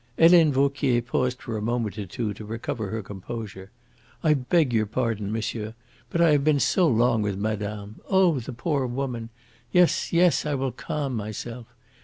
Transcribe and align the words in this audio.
Helene 0.17 0.51
Vauquier 0.51 0.99
paused 1.03 1.43
for 1.43 1.55
a 1.57 1.61
moment 1.61 1.95
or 1.99 2.07
two 2.07 2.33
to 2.33 2.43
recover 2.43 2.89
her 2.89 3.03
composure. 3.03 3.69
"I 4.23 4.33
beg 4.33 4.73
your 4.73 4.87
pardon, 4.87 5.31
monsieur, 5.31 5.75
but 6.09 6.19
I 6.19 6.31
have 6.31 6.43
been 6.43 6.59
so 6.59 6.87
long 6.87 7.21
with 7.21 7.37
madame 7.37 7.97
oh, 8.09 8.39
the 8.39 8.51
poor 8.51 8.87
woman! 8.87 9.29
Yes, 9.71 10.11
yes, 10.11 10.43
I 10.43 10.55
will 10.55 10.71
calm 10.71 11.15
myself. 11.15 11.67